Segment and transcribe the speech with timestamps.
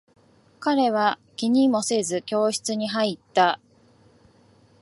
[0.59, 3.59] 彼は気にもせず、教室に入った。